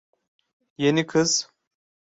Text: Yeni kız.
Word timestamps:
Yeni 0.77 1.05
kız. 1.05 1.49